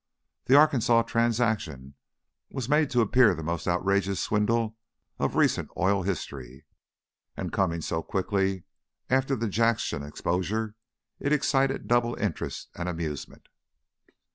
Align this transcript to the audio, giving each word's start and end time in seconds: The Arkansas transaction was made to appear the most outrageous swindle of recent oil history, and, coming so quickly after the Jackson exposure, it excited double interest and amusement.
The 0.45 0.55
Arkansas 0.55 1.03
transaction 1.03 1.93
was 2.49 2.67
made 2.67 2.89
to 2.89 3.01
appear 3.01 3.35
the 3.35 3.43
most 3.43 3.67
outrageous 3.67 4.19
swindle 4.19 4.75
of 5.19 5.35
recent 5.35 5.69
oil 5.77 6.01
history, 6.01 6.65
and, 7.37 7.53
coming 7.53 7.81
so 7.81 8.01
quickly 8.01 8.63
after 9.11 9.35
the 9.35 9.47
Jackson 9.47 10.01
exposure, 10.01 10.73
it 11.19 11.31
excited 11.31 11.87
double 11.87 12.15
interest 12.15 12.71
and 12.73 12.89
amusement. 12.89 13.45